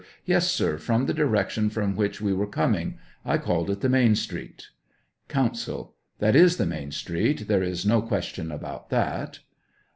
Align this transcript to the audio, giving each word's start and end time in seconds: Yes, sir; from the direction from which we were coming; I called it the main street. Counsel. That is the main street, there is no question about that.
Yes, 0.25 0.49
sir; 0.49 0.79
from 0.79 1.05
the 1.05 1.13
direction 1.13 1.69
from 1.69 1.95
which 1.95 2.19
we 2.19 2.33
were 2.33 2.47
coming; 2.47 2.97
I 3.23 3.37
called 3.37 3.69
it 3.69 3.81
the 3.81 3.87
main 3.87 4.15
street. 4.15 4.69
Counsel. 5.27 5.93
That 6.17 6.35
is 6.35 6.57
the 6.57 6.65
main 6.65 6.89
street, 6.89 7.47
there 7.47 7.61
is 7.61 7.85
no 7.85 8.01
question 8.01 8.51
about 8.51 8.89
that. 8.89 9.41